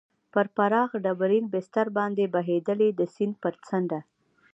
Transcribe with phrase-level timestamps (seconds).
[0.33, 3.99] پر پراخ ډبرین بستر باندې بهېدلې، د سیند پر څنډه.